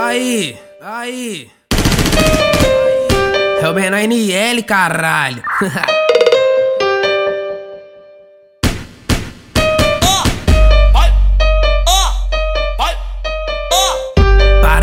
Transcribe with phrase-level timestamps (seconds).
[0.00, 1.50] Aí, aí.
[3.68, 5.42] O menor NL, caralho.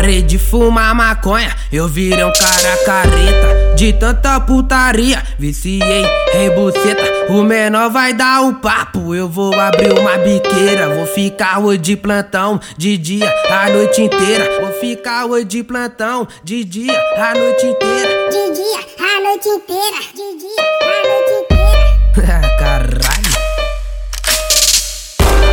[0.06, 3.74] Parei de fumar maconha, eu virei um cara careta.
[3.74, 7.02] De tanta putaria, viciei em buceta.
[7.28, 10.94] O menor vai dar o papo, eu vou abrir uma biqueira.
[10.94, 14.60] Vou ficar hoje de plantão, de dia, a noite inteira.
[14.60, 18.30] Vou ficar hoje de plantão, de dia, a noite inteira.
[18.30, 20.00] De dia, a noite inteira.
[20.14, 22.48] De dia, a noite inteira.
[22.60, 23.26] Caralho.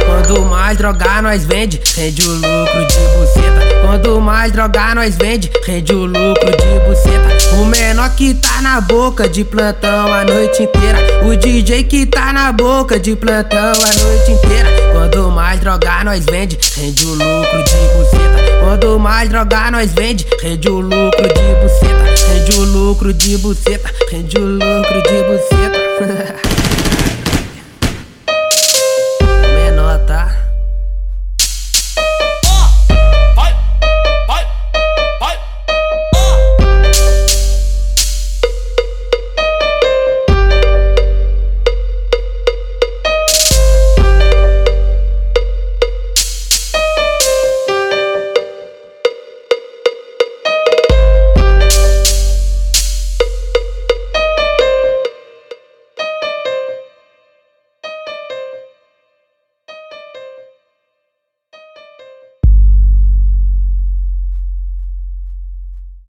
[0.05, 3.63] Quando mais drogar nós vende, rende o lucro de buceta.
[3.93, 7.29] Quando mais drogar nós vende, rende o lucro de buceta.
[7.61, 10.99] O menor que tá na boca de plantão a noite inteira.
[11.25, 14.67] O DJ que tá na boca de plantão a noite inteira.
[14.91, 18.37] Quando mais drogar nós vende, rende o lucro de buceta.
[18.59, 22.03] Quando mais drogar nós vende, rende o lucro de buceta.
[22.33, 25.79] Rende o lucro de buceta, rende o lucro de buceta.
[29.55, 30.42] menor, tá?